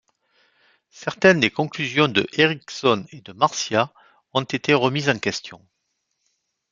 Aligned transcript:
Certaines 0.89 1.39
des 1.39 1.51
conclusions 1.51 2.07
de 2.07 2.25
Erikson 2.35 3.05
et 3.11 3.21
de 3.21 3.33
Marcia 3.33 3.93
ont 4.33 4.41
été 4.41 4.73
remises 4.73 5.11
en 5.11 5.19
question. 5.19 5.63